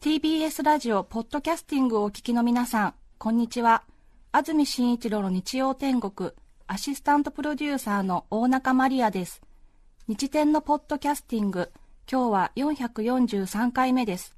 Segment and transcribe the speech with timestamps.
[0.00, 3.84] TBS ラジオポッドキャスティングをお聞きの皆さんこんにちは。
[4.32, 6.32] 安住紳一郎の日曜天国
[6.66, 9.42] アシスタントプロデューサーの大中マリアです。
[10.08, 11.70] 日天のポッドキャスティング
[12.10, 14.34] 今日は443回目です。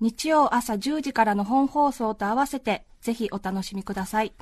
[0.00, 4.32] 日曜朝10時からの本放送と合わせてぜひお楽しみください。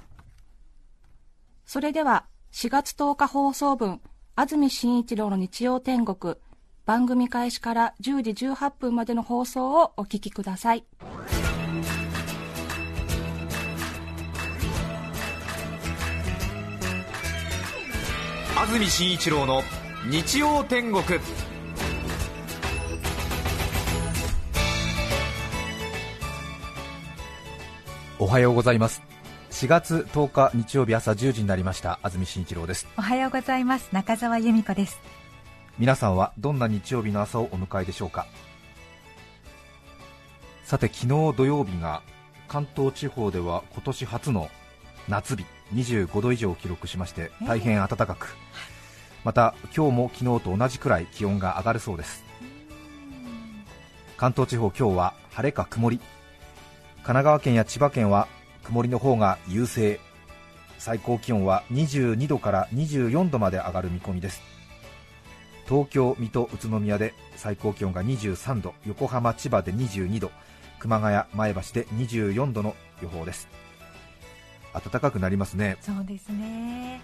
[1.67, 4.03] それでは4月10日放送分
[4.37, 6.37] 安住紳一郎の日曜天国
[6.85, 10.85] 番組開始から10時18分までの放送をお聞きください。
[18.55, 19.63] 安住紳一郎の
[20.11, 21.03] 日曜天国。
[28.19, 29.12] おはようございます
[29.63, 32.01] 4月10日日曜日朝10時になりました。
[32.03, 32.89] 安住紳一郎です。
[32.99, 33.91] おはようございます。
[33.93, 34.99] 中澤由美子です。
[35.79, 38.27] 皆さんはどんな日曜日の朝をお迎えでしょうか？
[40.65, 42.03] さて昨日土曜日が
[42.49, 44.51] 関東地方では今年初の
[45.07, 48.35] 夏日25度以上を記録しまして大変暖かく、
[49.23, 52.25] また今日も昨日と同じくらい気温が上がるそうです。
[54.17, 55.99] 関東地方今日は晴れか曇り。
[55.99, 58.27] 神奈川県や千葉県は
[58.65, 60.01] 曇りの方が優勢
[60.79, 64.43] 最高気温は22度から24度まで上がる見込みです。
[65.69, 70.31] 東京、水戸、宇都宮で最高気温が23度横浜、千葉で22度
[70.81, 73.49] 熊谷、前橋で24度の予報です。
[74.73, 75.77] 暖かくなりますね。
[75.81, 77.01] そうですね。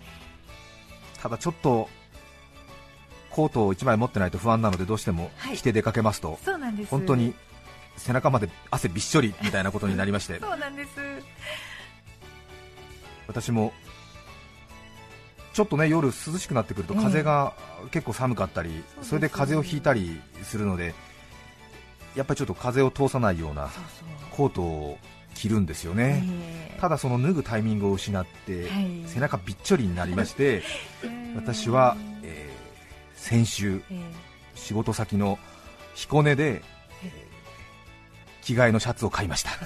[1.20, 1.88] ただちょっと
[3.30, 6.90] コートを1枚持ってないと不安なのでどうしても着て出かけますと、そうなんです。
[6.90, 7.34] 本当に
[7.98, 10.38] 背中まで汗びっしょりみたいなことになりまして。
[10.40, 10.90] そうなんです。
[13.26, 13.72] 私も
[15.52, 17.52] ちょっとね夜涼しくなってくると風が
[17.90, 20.94] 結構寒かったり、それで風邪をひいたりするので
[22.14, 23.68] やっぱりちょっと風を通さないような
[24.30, 24.98] コートを
[25.34, 26.24] 着るんですよね、
[26.80, 28.68] ただその脱ぐタイミングを失って、
[29.06, 30.62] 背中びっちょりになりまして、
[31.36, 32.58] 私は、えー
[33.18, 33.82] 先週、
[34.54, 35.38] 仕事先の
[35.94, 36.77] 彦根で、えー
[38.54, 39.50] 着替えのシャツを買いました。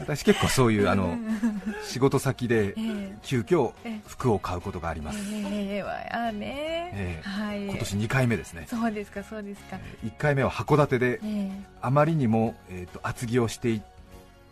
[0.00, 1.16] 私結構そういうあの
[1.86, 2.74] 仕事先で
[3.22, 3.72] 急遽
[4.08, 13.82] 服を買うことがあります、ええわあね、ええはい今年2回目ですねそうですかそうですか、1回目は函館でええあまりにも、えー、と厚着をしていっ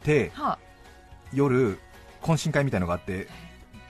[0.04, 0.58] てはあ
[1.32, 1.80] 夜
[2.22, 3.26] 懇親会みたいのがあって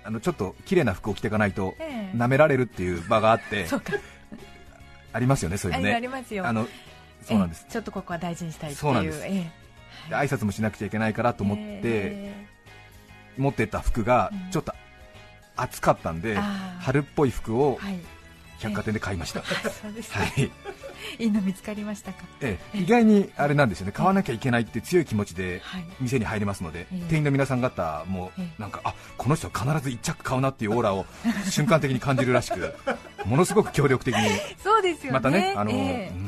[0.05, 3.67] あのちょっと綺麗な服を着ていかないとええ舐められるっていう場があって
[5.13, 6.67] ありますよねそういうのねりますよあの
[7.29, 7.63] そうなんです。
[7.65, 7.73] ええ。
[7.73, 8.81] ちょっとここは大事にしたいっていう。
[8.81, 9.21] そうなんです。
[9.25, 9.51] え
[10.11, 12.47] で挨拶もしなくちゃいけないからとえ思って、え
[13.37, 14.51] 持ってった服がうん。
[14.51, 14.73] ちょっと
[15.57, 16.83] 暑かったんで、あー。
[16.83, 17.99] 春っぽい服をえはい。
[18.61, 20.51] 百貨店で買いました、あそうですか、はい。
[21.21, 22.25] いいの見つかりましたか？
[22.41, 22.79] ええ。
[22.79, 23.93] 意外にあれなんですよね。
[23.93, 25.85] 買わなきゃいけないって強い気持ちではい。
[26.01, 26.97] 店に入れますので、ええ。
[27.09, 28.61] 店員の皆さん方もええ。
[28.61, 31.07] なんかあこの人は必ず一着買うなっていうオーラを
[31.49, 32.75] 瞬間的に感じるらしく
[33.25, 34.29] ものすごく協力的に
[34.61, 35.19] そうですよね。
[35.19, 36.13] またねあの、ええ。
[36.13, 36.28] うん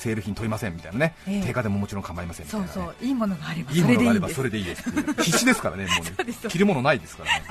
[0.00, 1.42] セール品問いませんみたいなね、ええ。
[1.42, 2.94] 定価でももちろん構いませんみたいな、ね、そうそう。
[3.04, 4.90] いいものがあればいいものがあればそそれでいいです
[5.22, 6.34] 必死ですからね、もうね。
[6.48, 7.44] 着るものないですからね、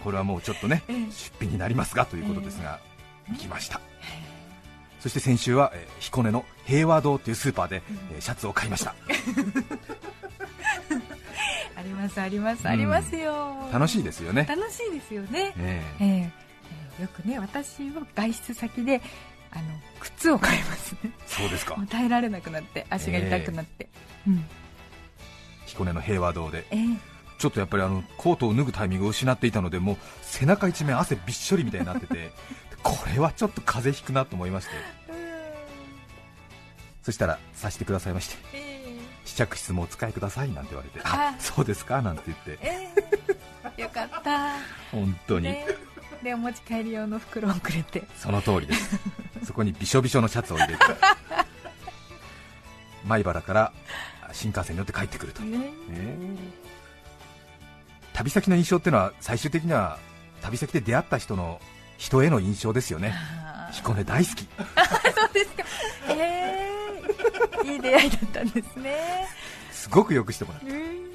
[0.02, 0.96] これはもうちょっとね、ええ。
[1.10, 2.80] 出費になりますがということですが、
[3.30, 3.78] 行きました、
[5.00, 7.82] そして先週は、えー彦根の平和堂というスーパーで、
[8.12, 8.94] えーシャツを買いました、
[11.76, 12.66] ありますあります、うん。
[12.68, 13.68] ありますよ。
[13.70, 16.04] 楽しいですよね、楽しいですよね、ええ。
[16.04, 16.32] ええ。
[17.00, 19.00] えよくね私は外出先で
[19.50, 19.62] あの
[20.00, 21.10] 靴を買いますね。
[21.26, 21.76] そうですか。
[21.90, 23.88] 耐えられなくなって足が痛くなって、
[24.26, 24.44] うん。
[25.66, 26.80] 彦根の平和堂で、ええ。
[27.38, 32.32] ちょっとやっぱりあのコートを脱ぐタイミングを失っていたので、もう背中一面汗びっしょりみたいになってて、
[32.82, 34.72] これはちょっと風邪ひくなと思いまして、
[37.02, 38.36] そしたらさしてくださいまして。
[38.54, 38.68] え
[39.24, 42.02] 試着室もお使いくださいなんて言われて、ああそうですか？
[42.02, 43.82] なんて言って、えええ。
[43.82, 44.54] よかった。
[44.90, 45.66] 本当に、ね。
[46.22, 48.02] でお持ち帰り用の袋をくれて。
[48.16, 48.98] その通りです、
[49.48, 50.84] そこにびしょびしょのシャツを入れて、
[53.08, 53.72] 米原から
[54.30, 55.40] 新幹線に乗って帰ってくると。
[55.40, 55.58] いう、ね。
[55.88, 56.36] ね。
[58.12, 59.98] 旅先の印象っていうのは、最終的には
[60.42, 61.62] 旅先で出会った人の
[61.96, 63.14] 人への印象ですよね、
[63.72, 64.46] 彦根大好き、
[65.16, 65.64] そうですか。
[66.10, 66.68] え
[67.64, 69.26] えいい出会いだったんですね。
[69.72, 71.10] すごくよくしてもらって、うん。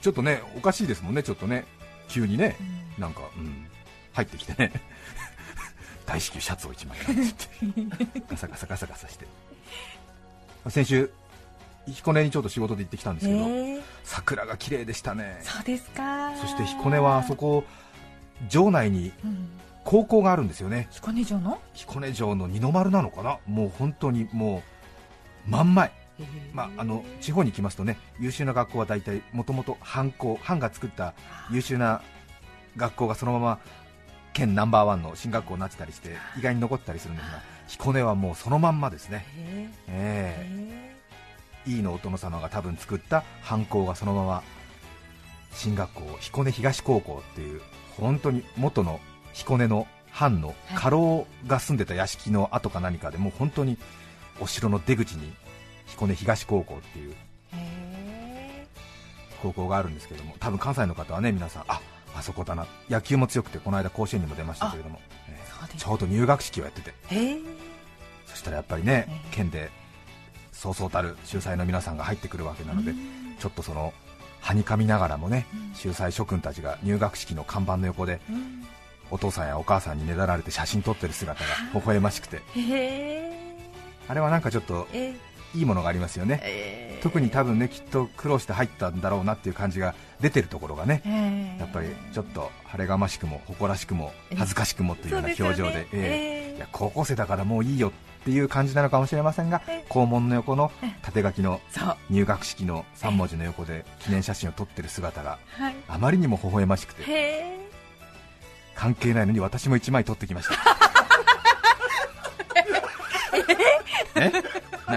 [0.00, 1.66] ちょっとね、おかしいですもんね、ちょっとね、
[2.08, 2.56] 急にね、
[2.96, 3.66] なんか、うん、
[4.14, 4.72] 入ってきてね、
[6.12, 9.26] 大至急シャツを1枚なんて言って、 ガサガサガサガサして、
[10.68, 11.10] 先週、
[11.86, 13.80] 彦根にちょっと仕事で行ってきたんですけど、ええ。
[14.04, 15.38] 桜が綺麗でしたね。
[15.42, 16.36] そうですか。
[16.36, 17.64] そして彦根はあそこ
[18.50, 19.48] 城内にうん。
[19.84, 20.86] 高校があるんですよね。
[20.90, 21.58] 彦根城の？
[21.72, 23.38] 彦根城の二の丸なのかな？
[23.46, 24.62] もう本当にも
[25.48, 25.92] う真ん前。
[26.52, 31.14] まあ、あの地方に来ますとね優秀な学校は大体もともと藩校藩が作った
[31.50, 32.02] 優秀な
[32.76, 33.58] 学校がそのまま
[34.32, 40.96] 県ナンバーワンの進学校になってたりして意外に残ったりするんですが彦根はもうそのまんまですね、へええ。
[41.66, 44.42] え井伊のお殿様が多分作った藩校がそのまま
[45.52, 47.60] 進学校彦根東高校っていう
[47.96, 49.00] 本当に元の
[49.32, 53.78] 彦根の藩の家老が住んでた屋敷の跡か何かでもう本当に
[54.40, 55.32] お城の出口に
[55.86, 57.14] 彦根東高校っていう
[57.54, 58.66] へ
[59.42, 61.80] 高校があるんですけども多分関西の方はね皆さんあ
[62.16, 62.66] あそこだな。
[62.90, 65.42] 野球も強くてこの間甲子園にも出ましたけれども、えー
[65.78, 66.92] ちょうど入学式をやってて。
[68.26, 69.34] そしたらやっぱりね、ええ。
[69.34, 69.70] 県で
[70.50, 72.92] そうそうたる秀才の皆さんが入ってくるわけなので、
[73.38, 73.92] ちょっとその
[74.40, 75.74] はにかみながらもねうん。
[75.74, 78.64] 秀才諸君たちが入学式の看板の横でうん。
[79.10, 82.40] お父さんやお母さんにねだられて写真撮ってる姿が微笑ましくて。
[84.08, 85.14] あれはなんかちょっとえ
[85.54, 86.40] いいものがありますよね。
[86.42, 97.92] え特に多分ねきっと苦労して入ったんだろうなっていう感じが出てるところがねえやっぱりちょっと晴れがましくも誇らしくも恥ずかしくもというような表情で、ええいや高校生だからもういいよっ
[98.24, 101.60] ていう感じなのかもしれませんがええ校門の横のええ縦書きの
[102.08, 105.74] 入学式の3文字の横で記念写真を撮ってる姿がはい。
[105.88, 107.02] あまりにも微笑ましくて
[108.76, 110.54] 関係ないのに私も1枚撮ってきました。
[114.20, 114.30] え？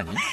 [0.03, 0.15] 何？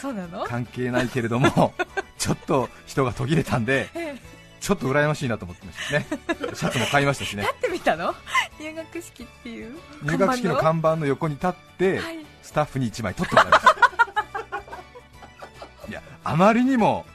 [0.00, 0.44] そうなの？
[0.44, 1.72] 関係ないけれども
[2.18, 4.30] ちょっと人が途切れたんでええ
[4.60, 6.06] ちょっと羨ましいなと思ってましたね。
[6.54, 7.44] シャツも買いましたしね。
[7.44, 8.14] 立ってみたの？
[8.60, 9.74] 入学式っていう？
[10.02, 11.06] 入学式の看板の？
[11.06, 12.18] 横に立ってはい。
[12.42, 13.70] スタッフに1枚撮ってもらいました。
[15.88, 17.06] いやあまりにも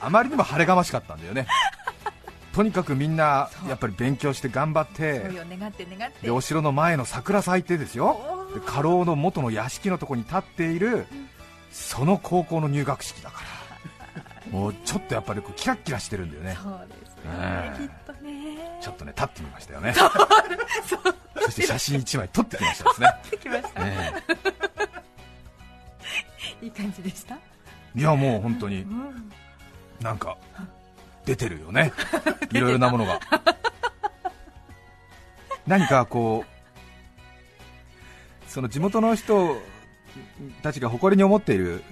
[0.00, 1.46] あまりにも晴れがましかったんだよね。
[2.52, 5.22] とにかくみんなやっぱり勉強して頑張って
[6.30, 11.06] お城の前の桜咲いてですよ家老の元の屋敷のとこに立っている
[11.70, 13.62] その高校の入学式だから。
[14.50, 16.56] もうちょっとやっぱりこうキラッキラしてるんだよね。
[16.62, 17.30] そうですね。
[17.32, 18.78] ねきっとね。
[18.82, 19.94] ちょっとね立ってみましたよね。
[19.94, 23.08] そして写真1枚撮ってきましたですね、
[26.60, 27.34] いい感じでした？
[27.96, 29.32] えいやもう本当にうん。
[30.00, 30.36] なんか
[31.24, 31.92] 出てるよね。
[32.52, 33.20] いろいろなものが。
[35.66, 36.51] 何かこう
[38.52, 39.56] その地元の人
[40.62, 41.82] たちが誇りに思っている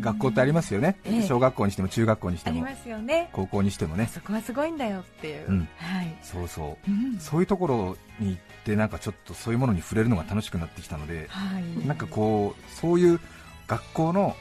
[0.00, 1.22] 学校ってありますよね、ええ。
[1.22, 2.64] 小学校にしても中学校にしても。
[2.64, 3.30] ありますよね。
[3.32, 4.10] 高校にしてもね。
[4.12, 5.68] そこはすごいんだよっていう、うん。
[5.76, 6.90] はい、そうそう。
[6.90, 7.20] うん。
[7.20, 13.20] そういうところに行ってなんかちょっとそういうものに触れるのが楽しくなってきたのではい、なんかこうそういう
[13.68, 14.34] 学校の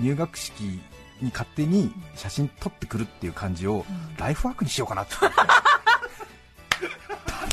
[0.00, 0.60] 入学式
[1.22, 4.16] に勝手に写真撮ってくるっていう感じをうん。
[4.16, 5.14] ライフワークにしようかなって。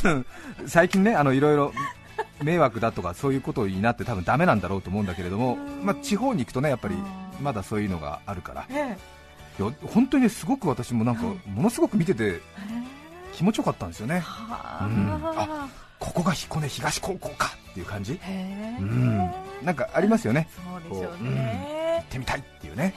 [0.02, 0.26] 多分
[0.66, 1.72] 最近ねあのいろいろ
[2.42, 6.94] 迷惑だとかそういうことになって多分ダメなんだろうと思うんだけれども、うんまあ、地方に行くとねやっぱり
[7.40, 8.66] まだそういうのがあるから。
[8.70, 8.96] え
[9.58, 12.40] いや本当にねすごく私もなんかうんものすごく見ててえ
[13.34, 14.20] 気持ちよかったんですよね。
[14.20, 15.20] はうん。
[15.38, 15.68] あ、
[15.98, 18.18] ここが彦根東高校かっていう感じ？
[18.80, 19.30] うん。
[19.62, 20.48] なんかありますよね。
[20.56, 22.94] そうでしょうこう行ねっ、てみたいっていうね。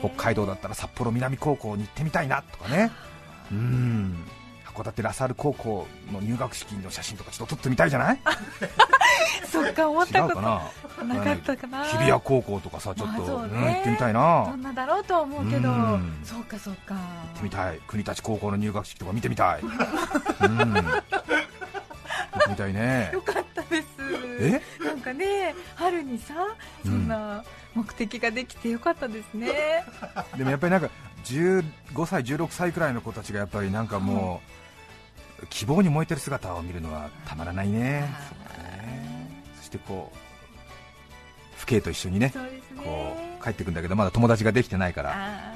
[0.00, 2.90] 北海道だったら札幌南高校に行ってみたいなとかね。
[3.50, 4.24] うん
[4.76, 8.18] 函館ラサール高校の入学式の写真とかちょっと撮ってみたいじゃない？
[9.50, 10.62] そっか思っ違たこうかな？
[10.98, 11.84] となかったかな。
[11.84, 13.52] 日比谷高校とかさちょっと、まあね。
[13.52, 14.46] うん行ってみたいな。
[14.50, 15.70] そんなだろうとは思うけど。
[15.70, 16.20] うん。
[16.24, 16.94] そうかそうか。
[16.94, 17.80] 行行ってみたい。
[17.86, 19.60] 国立高校の入学式とか見てみたい。
[19.64, 19.68] うん。
[19.68, 21.02] 行っ
[22.44, 23.10] てみたいね。
[23.12, 23.86] よかったです。
[24.38, 24.60] え？
[24.84, 26.34] なんかね春にさ
[26.84, 27.42] そんな
[27.74, 29.84] 目的ができてよかったですね、
[30.36, 30.88] でもやっぱりなんか
[31.24, 31.64] 15
[32.06, 34.55] 歳16歳くらいの子たちがやっぱりなんかもう、
[35.50, 38.08] 希望に燃えてる姿を見るのはたまらないね。
[39.58, 40.16] そしてこう
[41.58, 42.32] 父兄と一緒にね
[42.76, 45.54] こう帰ってくんだけどまだ友達ができてないからあ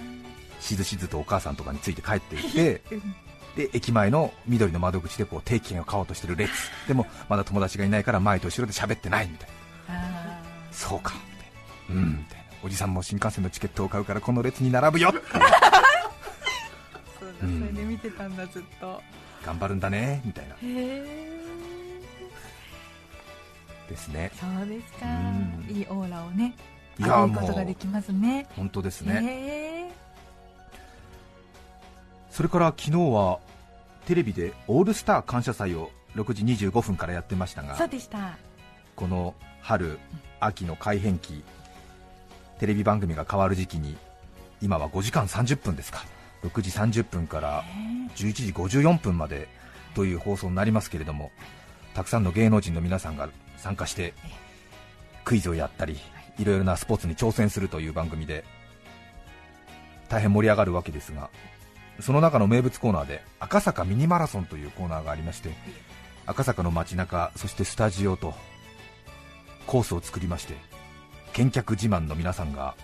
[0.60, 2.82] しずしずとお母さんとかについて帰っていって
[3.56, 6.50] で駅前の緑の窓口でこう定期券を買おうとしてる列
[6.86, 9.48] でもまだ友達がいないから前と後ろで喋ってないみたい
[9.88, 9.94] な。
[9.96, 12.02] あそうかみたいな。
[12.02, 12.44] うんみたいな。
[12.62, 15.12] おじさんも新幹線のチケットを買うからこの列に並ぶよ
[17.18, 17.60] そうだ、うん。
[17.60, 19.02] それで見てたんだずっと
[19.44, 20.56] 頑張るんだねみたいな。
[23.88, 24.30] ですね。
[24.38, 25.06] そうですか。
[25.06, 25.66] うん。
[25.68, 26.54] いいオーラをね
[26.98, 28.46] いや浴びることができますね。
[28.56, 29.92] 本当ですね、
[32.30, 33.38] それから昨日は
[34.06, 38.36] テレビでオールスター感謝祭を6時25分からやってましたがそうでした。
[38.96, 39.98] この春、
[40.40, 41.42] 秋の改編期
[42.58, 43.96] テレビ番組が変わる時期に
[44.60, 46.04] 今は5時間30分ですか
[46.42, 47.64] 6時30分から
[48.16, 49.48] 11時54分まで
[49.94, 51.30] という放送になりますけれども
[51.94, 54.14] たくさんの芸能人の皆さんが参加して
[55.24, 55.98] クイズをやったり
[56.38, 56.44] い。
[56.44, 58.44] ろいろなスポーツに挑戦するという番組で
[60.08, 61.30] 大変盛り上がるわけですが
[62.00, 65.50] その中の名物コーナーで赤坂ミニマラソンというコーナーがありまして
[66.26, 68.34] 赤坂の街中そしてスタジオと
[69.66, 70.54] コースを作りまして
[71.34, 72.74] 見客自慢の皆さんが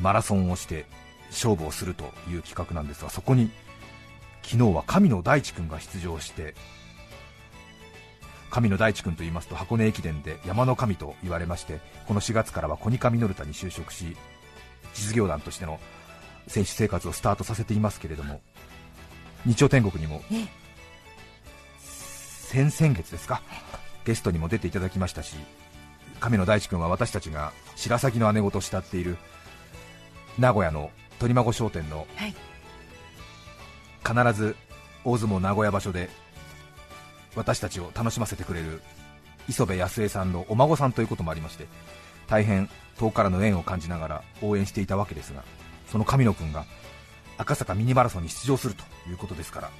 [0.00, 0.86] マラソンをして
[1.32, 3.50] 勝負をするという企画なんですがそこに
[4.42, 6.54] 昨日は神野大地君が出場して
[8.50, 14.16] 神野大地君と言いますと箱根駅伝で山の神と言われましてこの4月からはコニカミノルタに就職し
[14.92, 15.80] 実業団としての
[16.48, 18.42] 選手生活をスタートさせていますけれども
[19.46, 20.22] 日曜天国にも
[21.78, 23.40] 先々月ですか
[24.04, 25.36] ゲストにも出ていただきましたし
[26.20, 29.16] 神野大地君は私たちが白鷺の姉子と慕っている
[30.38, 30.90] 名古屋の
[31.22, 32.08] 鳥孫商店の
[34.04, 34.56] 必ず
[35.04, 36.10] 大相撲名古屋場所で
[37.36, 38.82] 私たちを楽しませてくれる
[39.48, 41.68] 磯部康江さんのお孫さんということもありまして
[42.28, 45.44] 大変遠からの縁を感じながら応援していたわけですが
[45.86, 46.64] その神野君が
[47.38, 49.70] 赤坂ミニマラソンに出場するということですから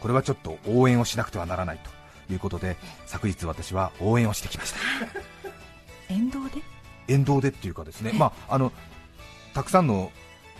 [0.00, 1.80] これはちょっと応援をしなくてはならない
[2.26, 4.78] ということで昨日私は応援をしてきました。
[6.08, 6.62] 沿道で？
[7.08, 8.72] 沿道でっていうかですね、まあ、あの
[9.52, 10.12] たくさんの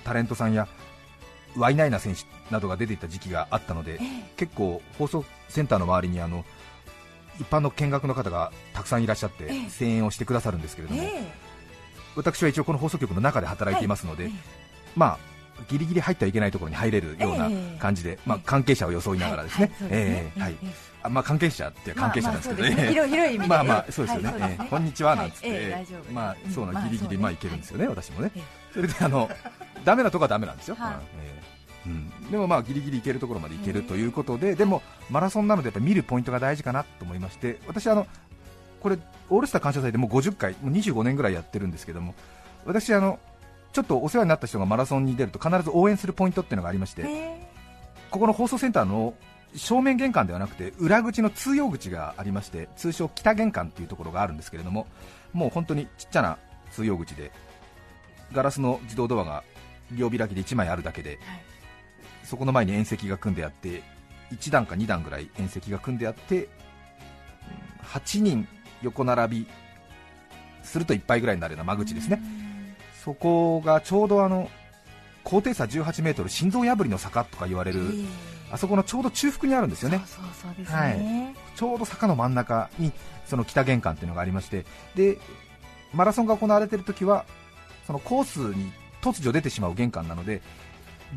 [0.09, 0.67] タレントさんや
[1.55, 4.01] ワイナイナ選手などが出ていた時期があったので、
[4.39, 6.47] 結構放送センターの周りにあの
[7.39, 11.03] 一般の見学の方がたくさんいらっしゃって声援をしてくださるんですけれども、
[12.17, 14.31] 私は一応この放送局の中で働いていますので、
[14.97, 15.19] まあ
[15.69, 20.55] ギリギリ入ってはいけないところに入れるような感じで、まあ、関係者を装いながらですね、えはい。
[21.03, 25.75] あまあ、関係者って関係者なんですけどね、まあまあそうですよね、こんにちはなんつって、
[26.13, 28.31] まあそうなギリギリまあいけるんですよね、私もね、
[28.79, 29.29] それであの
[29.85, 30.77] ダメなとこはダメなんですよ。
[31.87, 38.07] うん、でもまあギリギリいけるところまでいけるということで、でもマラソンなのでやっぱ見るポイントが大事かなと思いまして、私あの
[38.81, 38.99] これ
[39.31, 42.15] オールスター感謝祭でもう50回、もう25年ぐらいやってるんですけども、
[42.67, 43.19] 私あの
[43.73, 47.05] ちょっとお世話になった人がマラソンに出ると必ず応援するポイントっていうのがありまして、
[48.11, 49.15] ここの放送センターの
[49.57, 54.87] 正面玄関ではなくて裏口の通用口がありまして通称北玄関っていうところがあるんですけれども
[55.33, 56.39] もう本当にちっちゃな
[56.71, 57.33] 通用口で
[58.33, 59.45] ガラスの自動ドアが
[59.93, 61.19] 両開きで1枚あるだけで、はい、
[62.25, 63.83] そこの前に縁石が組んであって
[64.33, 66.49] 1段か2段ぐらい縁石が組んであって
[67.85, 68.47] 8人
[68.83, 69.47] 横並び
[70.63, 72.21] するといっぱいぐらいになるような間口ですね、
[73.03, 74.51] そこがちょうどあの
[75.25, 77.81] 高低差 18m 心臓破りの坂とか言われる、
[78.51, 80.03] あそこのちょうど中腹にあるんですよね、
[80.67, 82.93] はい、ちょうど坂の真ん中に
[83.27, 85.19] その北玄関っていうのがありましてで
[85.95, 87.25] マラソンが行われている時は
[87.89, 90.43] そのコースに突如出てしまう玄関なので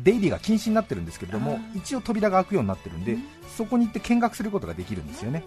[0.02, 3.18] 出入りが禁止になってるんですけれども一応扉が開くようになってるんで
[3.58, 5.44] そこに行って見学することができるんですよね。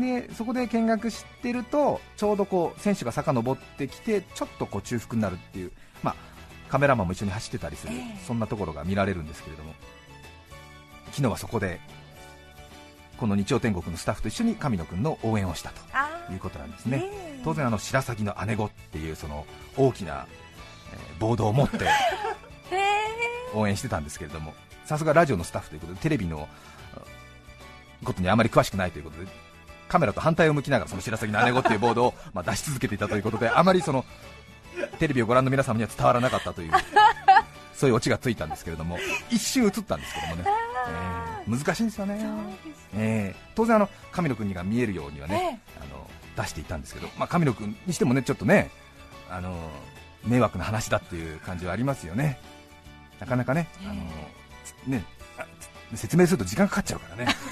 [0.00, 5.72] でそこで見学してるとちょうどこう選手が坂登ってきてちょっとこう中腹になるっていう、
[6.02, 6.14] まあ、
[6.70, 7.92] カメラマンも一緒に走ってたりする、
[8.26, 9.72] そんなところが見られるんですけれども
[11.12, 11.80] 昨日はそこで
[13.16, 19.46] この日曜天国のスタッフと一緒に神野君の応援をしたということなんですね、当然あの白鷺の姉子っていうその
[19.76, 20.45] 大きな、えー、
[21.18, 21.88] ボードを持って
[23.54, 24.54] 応援してたんですけれども
[24.84, 26.48] さすがラジオのスタッフということでテレビの
[28.04, 29.26] ことにあまり詳しくないということで
[29.88, 34.04] カメラと反対を向きながらその白鷺の姉子っていうボードを まあ出し続けていたということであまりその
[34.98, 36.72] テレビをご覧の皆様には伝わらなかったという
[37.74, 38.98] そういうオチがついたんですけれども
[39.30, 40.44] 一瞬映ったんですけどもね、
[41.46, 42.18] えー、難しいんですよね、
[42.94, 48.70] えー、当然あの神野君にが見えるようにはね、あの出していたんですけど、まあ、神野君にしてもねちょっとね
[49.30, 49.70] あの
[50.26, 52.38] 迷惑な話だっていう感じはありますよね。
[53.20, 53.94] なかなかね,、あの
[54.86, 55.04] ね
[55.94, 57.34] 説明すると時間かかっちゃうからね。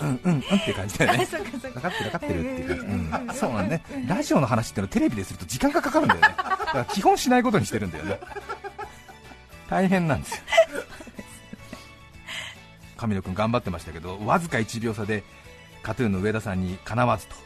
[0.00, 1.26] うんうんうんって感じだよね。
[1.26, 3.82] 分かってる分かってるっていう感じ、うん、そうなんね。
[4.06, 6.26] ラジオの話ってのはテレビですると時間がかかるんだよね。
[6.26, 8.20] だから基本しないことにしてるんだよね。
[9.70, 10.42] 大変なんですよ。
[12.96, 15.22] 神野君頑張ってましたけどわずか1秒差で
[15.84, 17.36] カトゥーンの上田さんにかなわずと。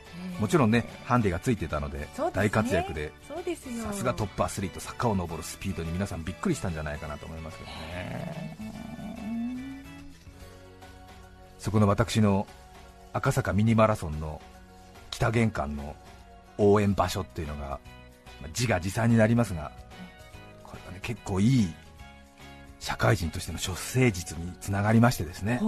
[0.40, 3.12] もちろんねハンデがついてたので大活躍で。
[3.82, 8.56] さすがトップアスリート坂を上るスピードに皆さんびっくりしたんじゃないかなと思いますけどね。
[11.58, 12.46] そこの私の
[13.12, 14.40] 赤坂ミニマラソンの
[15.10, 15.96] 北玄関の
[16.56, 17.80] 応援場所っていうのが
[18.48, 19.72] 自画自賛になりますが
[20.62, 21.74] これはね結構いい
[22.78, 25.60] 社会人としての処世術につながりましてですね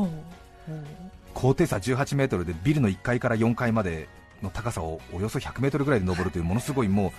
[1.35, 4.09] 高低差18メートルでビルの1階から4階まで
[4.43, 7.13] の高さをおよそ100メートルぐらいで登るというものすごいもう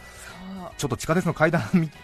[0.78, 1.62] ちょっと地下鉄の階段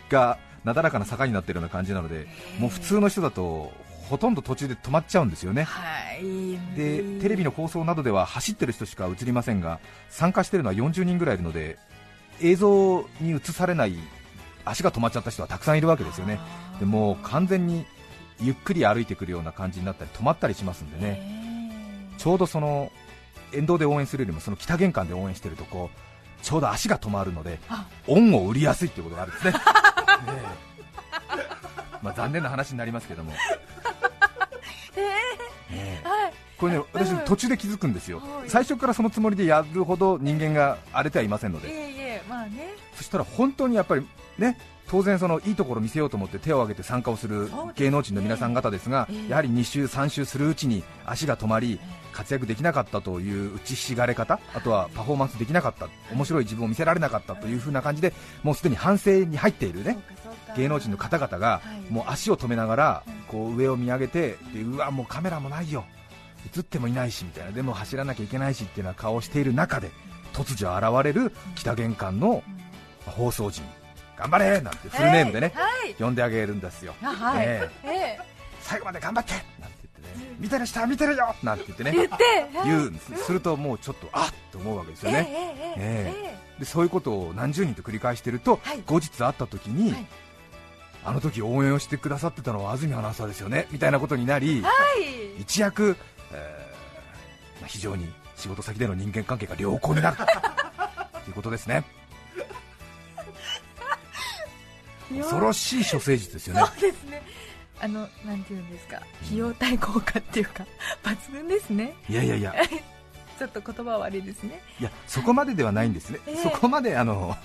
[0.10, 2.28] がなだらかな坂になってるような感じなので
[2.60, 3.72] もう普通の人だと
[4.10, 5.64] ほとんど途中で止まっちゃうんですよね。
[5.64, 6.78] はい。
[6.78, 11.78] でテレビの放送などでは走ってる人しか映りませんが参加しているのは40人ぐらいいるので
[12.42, 13.96] 映像に映されない
[14.64, 16.40] 足が止まっちゃった人はたくさんいるわけですよね。
[16.80, 17.86] でもう完全に
[18.40, 21.47] ゆっくり歩いてくるような感じになったり止まったりしますんでね
[22.18, 22.92] ちょうどその
[23.54, 27.88] 沿道で応援するよりもその北玄関で応援してるとこうちょうど足が止まるのであ。
[28.08, 29.54] 恩を売りやすいってことがあるんですね。
[32.02, 33.38] まあ残念な話になりますけども、 ね
[35.72, 36.02] え。
[36.04, 36.34] はい。
[36.58, 37.20] これね私うん。
[37.20, 38.20] 途中で気づくんですよ。
[38.20, 38.50] はい。
[38.50, 41.70] 最初からそのつもりでやるほど人間が荒れてはいませんので。
[41.70, 42.76] いえいえまあね。
[42.96, 44.08] そしたら本当にやっぱり
[44.38, 44.58] ね
[44.90, 49.30] 当然そのいいところを見せようと思って手を挙げて参加をする芸能人の皆さん方ですがええ。
[49.30, 51.80] やはり2週3週するうちに足が止まり
[52.14, 58.14] 活躍できなかったという打ちひしがれ方あとはパフォーマンスできなかった面白い自分を見せられなかったという風な感じで
[58.44, 60.00] もうすでに反省に入っているね
[60.56, 61.92] 芸能人の方々がはい。
[61.92, 63.14] もう足を止めながらうん。
[63.28, 65.86] こう上を見上げてでうわもうカメラもないよ。
[66.56, 67.52] 映ってもいないしみたいな。
[67.52, 69.92] でも走らなきゃいけないしっていうような顔をしている中で
[70.34, 73.12] 突如現れる北玄関のうん。
[73.12, 73.64] 放送陣
[74.18, 76.96] 頑張れなんてフルネームでねはい呼んであげるんですよ。
[77.04, 77.46] あはい。
[77.46, 77.88] ええ。
[77.90, 78.20] え
[78.62, 82.18] 最後まで頑張ってなんて言ってね見てる人は見てるよなんて言ってねえ言って
[82.66, 85.28] 言うんですするともうちょっとあっと思うわけですよね。
[85.30, 86.60] ええええええ。
[86.60, 88.82] でそういうことを何十人と繰り返してると、はい。
[88.86, 90.06] 後日会った時に、はい。
[91.06, 94.70] あの時応援をしてくださってたのは安住アナウンサーですよねみたいなことになり、は
[95.00, 95.42] い。
[95.42, 95.96] 一躍、
[96.34, 100.18] えーまあ非常に仕事先での人間関係が良好になる。
[101.26, 101.84] ということですね
[105.10, 106.62] 恐ろしい処世術ですよね。
[106.62, 107.22] そうですね。
[107.80, 108.98] あのなんていうんですか。
[109.26, 110.66] 費用対効果っていうか
[111.04, 111.96] 抜群ですね。
[112.10, 112.54] いやいやいや。
[113.38, 114.62] ちょっと言葉は悪いですね。
[114.80, 116.36] いやそこまでではないんですね、ええ。
[116.38, 117.38] そこまであの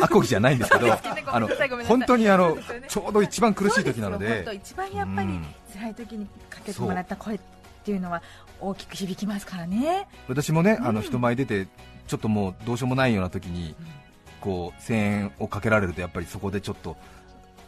[0.00, 1.98] アコギじゃないんですけどねごめんなさいごめんなさい。
[1.98, 2.62] 本当にあのね。
[2.86, 4.26] ちょうど一番苦しい時なので。
[4.26, 5.46] そうすよ本当一番やっぱりうん。
[5.72, 7.40] 辛い時にかけてもらった声っ
[7.82, 8.22] ていうのは
[8.60, 10.06] 大きく響きますからね。
[10.28, 11.06] 私もねあのうん。
[11.06, 11.66] 人前出て
[12.06, 13.74] ちょっともうどうしようもないような時に
[14.42, 16.96] こう声援をかけられるとやっぱりそこでちょっと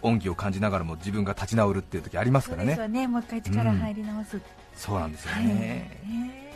[0.03, 2.75] 恩義を感じながらも自分が立ち直るっていう時ありますからね。
[2.75, 3.09] そうですよね。
[3.09, 4.41] もう一回力入り直す、
[4.75, 5.47] そうなんですよはい。
[5.47, 6.53] ね、ね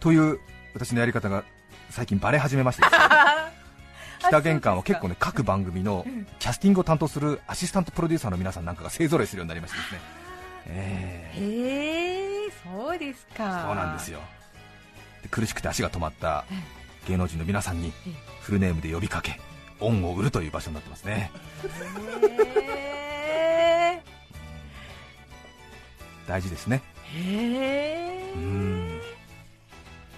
[0.00, 0.38] という
[0.74, 1.44] 私のやり方が
[1.90, 2.88] 最近バレ始めましてね。
[4.18, 10.00] 北玄関は結構ね各番組のうんキャスティングを担当するアシスタントプロデューサーの皆さんなんかが勢ぞろいするようになりましてですね、
[10.66, 13.62] ええへえそうですか。
[13.66, 14.20] そうなんですよ。
[15.22, 18.12] で苦しくて足が止まったうん芸能人の皆さんにええ。
[18.40, 19.40] フルネームで呼びかけ
[19.80, 21.30] 恩を売るという場所になってますね。
[22.60, 24.02] へ
[26.26, 26.82] 大事ですね。
[27.14, 27.22] えへ
[28.30, 29.00] えうん。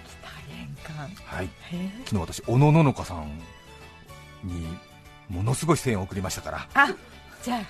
[0.07, 1.11] 北玄関。
[1.25, 1.47] はい。
[1.47, 3.39] へえ昨日私小野ののかさん
[4.45, 4.67] に
[5.29, 6.69] ものすごい声援を送りましたから。
[6.75, 6.95] あ
[7.43, 7.61] じゃあ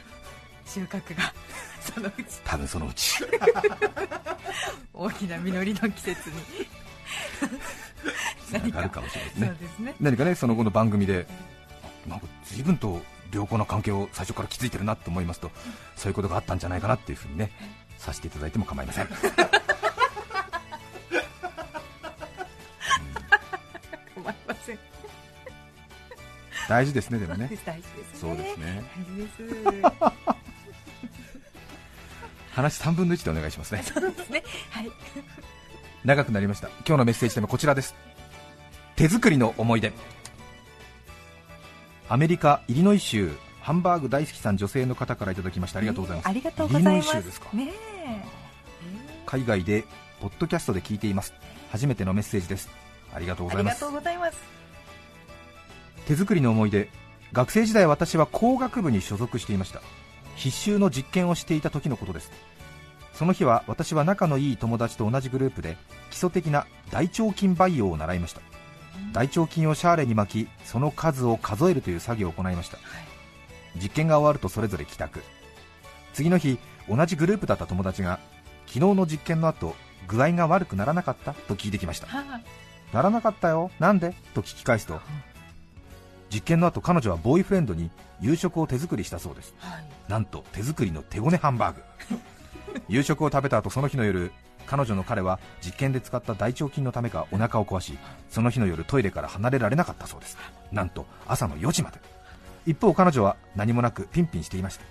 [0.67, 1.33] 収穫が
[1.81, 2.41] そのうち。
[2.45, 3.25] 多分そのうち。
[4.93, 6.37] 大きな実りの季節に
[8.49, 9.87] つながるかもしれないですね。
[9.87, 9.95] ね。
[10.01, 11.27] 何かねその後の番組で
[12.07, 13.01] あなんか随分と
[13.33, 15.51] 良好な関係を最初から築いてるなと思いますと
[15.97, 17.51] そういうことがあったんじゃないかなっていうふうにね
[17.99, 19.07] させていただいても構いません。
[24.15, 24.79] 困りません。
[26.69, 27.51] 大事ですねでもね。
[27.65, 28.19] 大事ですね。
[28.21, 28.83] そうですね。
[28.97, 29.43] 大事です。
[32.53, 33.83] 話3分の1でお願いしますね。
[33.85, 34.43] そうですね。
[34.71, 34.91] はい。
[36.05, 36.69] 長くなりました。
[36.87, 37.95] 今日のメッセージテーマこちらです
[38.99, 39.93] 手作りの思い出。
[42.09, 43.31] アメリカ・イリノイ州
[43.61, 45.79] ハンバーグ大好きさん女性の方からいただきました。
[45.79, 46.95] ありがとうございます、ありがとうございます。
[46.95, 47.49] イリノイ州ですか？
[47.53, 47.73] ね
[49.25, 49.85] 海外で
[50.21, 51.33] ポッドキャストで聞いています。
[51.71, 52.71] 初めてのメッセージです。
[53.15, 53.85] ありがとうございます。
[56.07, 56.91] 手作りの思い出。
[57.33, 59.81] 学生時代私は工学部に所属していました。
[60.35, 62.33] 必修の実験をしていた時のことです。
[63.13, 65.77] その日は私は仲のいい友達と同じグループで
[66.11, 68.41] 基礎的な大腸菌培養を習いました
[69.13, 72.79] 大腸菌をシャーレに巻きその数を数えるという作業を行いました。
[73.81, 75.23] 実験が終わるとそれぞれ帰宅。
[76.15, 76.59] 次の日
[76.89, 78.19] 同じグループだった友達が
[78.67, 79.75] 昨日の実験の後
[80.07, 81.35] 具合が悪くならなかった？
[81.35, 82.07] と聞いてきました。
[82.07, 82.41] はあ。
[82.93, 83.71] ならなかったよ？
[83.79, 84.15] なんで？
[84.35, 85.01] と聞き返すと
[86.33, 89.55] 実験の後彼女はボーイフレンドに夕食を手作りしたそうです。
[89.59, 89.85] はい。
[90.11, 91.83] なんと手作りの手ごねハンバーグ。
[92.89, 94.33] 夕食を食べた後その日の夜
[94.69, 100.37] 彼女の彼は実験で使った大腸菌のためかお腹を壊しその日の夜トイレから離れられなかったそうです。
[100.71, 101.99] なんと朝の4時まで。
[102.67, 104.85] 一方彼女は何もなくピンピンしていました。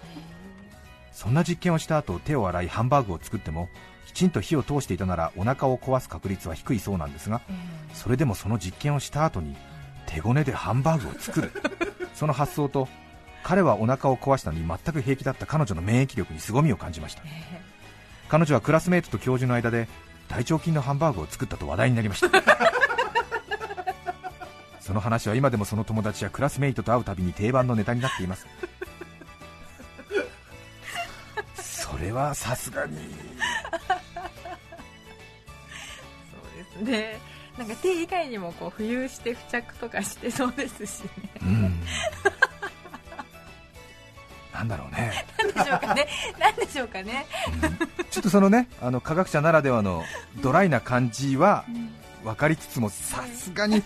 [1.12, 3.70] そんな実験をした後手を洗いハンバーグを作っても
[4.06, 7.42] きちんと火を通していたならお腹を壊す確率は低いそうなんですが
[7.94, 9.56] それでもその実験をした後に
[10.06, 11.52] 手ごねでハンバーグを作る。
[12.14, 12.88] その発想と
[13.44, 17.24] 彼はお腹を壊したのに全く平気だった彼女の免疫力に凄みを感じました。
[18.30, 19.88] 彼女はクラスメートと教授の間で
[20.28, 22.44] 大腸菌のハンバーグを作ったと話題になりました。
[24.82, 28.48] その話は今でもその友達やクラスメイトと会うたびに定番のネタになっています。
[31.56, 32.98] それはさすがに。
[36.32, 37.20] そうですね。
[37.58, 41.10] なんか手以外にもこう浮遊して付着とかしてそうですしね。
[41.42, 41.82] うん。
[44.54, 45.14] なんだろうね、
[45.58, 46.08] でしょうかね。
[46.40, 47.26] なんでしょうかね、
[47.64, 48.06] うん。
[48.10, 50.04] ちょっとそのねあの科学者ならではの
[50.42, 51.66] ドライな感じは
[52.24, 53.84] 分かりつつもさすがに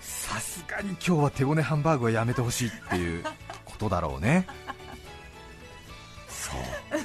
[0.00, 3.24] さすがに今日は手ごねハンバーグはやめてほしいっていう
[3.64, 4.46] ことだろうね。
[6.28, 7.00] そう。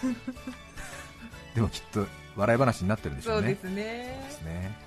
[1.56, 2.06] でもきっと
[2.36, 3.42] 笑い話になってるんでしょね。
[3.42, 3.84] そううですね。
[4.28, 4.87] ですね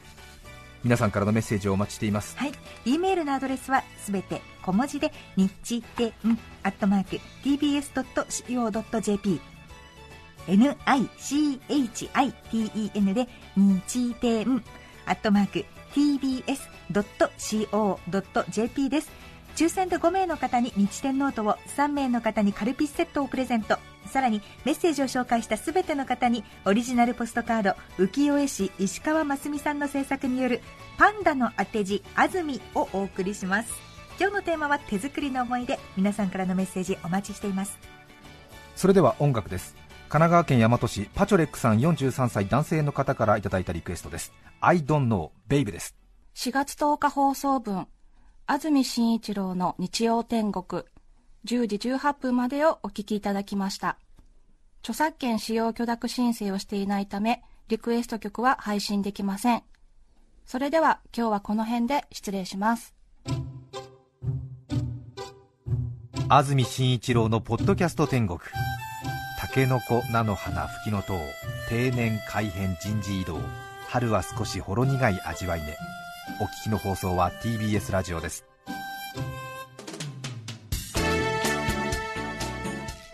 [0.83, 2.53] 皆さんからのメッセージをお待ちしていますはい。
[2.87, 6.13] e メールのアドレスはすべて小文字で、日天
[6.63, 9.41] アットマーク tbs.co.jp
[10.47, 14.63] nichiten で、日天
[15.07, 15.65] アットマーク
[15.95, 19.11] tbs.co.jp です。
[19.57, 23.79] 抽選で5名の方に日天ノートを3名の方にカルピスセットをプレゼント
[24.11, 30.61] さらにメッセージを紹介したすべての方にオリジナルポストカード浮世絵師石川真澄さんの制作による
[30.99, 33.73] パンダの当て字安住をお送りします。
[34.21, 35.79] 今日のテーマは手作りの思い出。
[35.97, 37.79] 皆さんからのメッセージお待ちしています。
[38.77, 39.75] それでは音楽です。
[40.11, 44.33] 神奈川県大和市パチョレックさん43歳男性の方からいただいたリクエストです。
[44.61, 45.95] I don't know babe です。
[46.35, 47.87] 4月10日放送分
[48.47, 50.83] 安住紳一郎の日曜天国
[51.47, 53.99] 10時18分までをお聞きいただきました。
[54.83, 59.63] 著作権使用許諾申請をしていないためリクエスト曲は配信できません。
[60.47, 62.95] それでは今日はこの辺で失礼します。
[66.29, 68.39] 安住紳一郎のポッドキャスト天国。
[69.39, 71.15] タケノコ菜の花吹きの塔。
[71.69, 73.39] 定年改変人事異動。
[73.89, 75.77] 春は少しほろ苦い味わいね。
[76.41, 78.50] お聞きの放送は TBS ラジオです。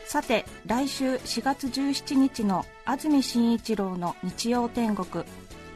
[0.06, 5.24] さて来週4月17日の安住紳一郎の日曜天国。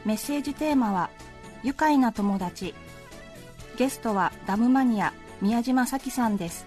[0.05, 1.09] メッセージテーマは
[1.63, 2.73] 「愉快な友達」
[3.77, 6.65] ゲストはダムマニア宮島咲さんです。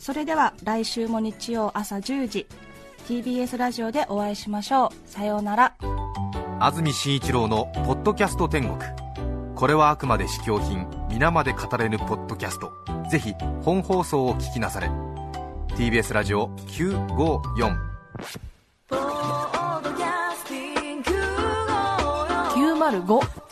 [0.00, 2.48] それでは来週も日曜朝10時
[3.06, 5.08] TBS ラジオでお会いしましょう。
[5.08, 5.76] さようなら。
[6.58, 8.76] 安住紳一郎の「ポッドキャスト天国」
[9.54, 12.72] これはあくまで試供品皆まで語れぬポッドキャスト。
[13.08, 14.90] ぜひ本放送を聞きなされ。
[15.80, 17.72] TBS ラジオ954
[22.54, 23.49] 905